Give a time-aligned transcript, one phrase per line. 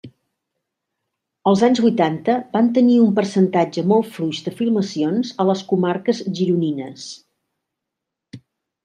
[1.49, 7.05] Els anys vuitanta van tenir un percentatge molt fluix de filmacions a les comarques gironines.